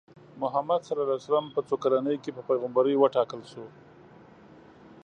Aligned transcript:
محمد 0.41 0.81
ص 0.87 0.89
په 1.55 1.61
څو 1.67 1.75
کلنۍ 1.83 2.15
کې 2.23 2.31
په 2.37 2.41
پیغمبرۍ 2.49 2.95
وټاکل 2.97 3.41
شو؟ 3.51 3.65